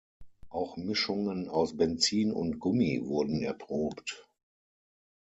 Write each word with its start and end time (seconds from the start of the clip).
Auch 0.49 0.77
Mischungen 0.77 1.47
aus 1.47 1.77
Benzin 1.77 2.31
und 2.33 2.57
Gummi 2.57 3.03
wurden 3.05 3.43
erprobt. 3.43 4.27